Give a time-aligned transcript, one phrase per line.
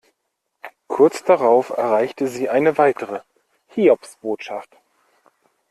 [0.87, 3.19] Kurz darauf erreichte sie eine weitere
[3.67, 4.77] Hiobsbotschaft.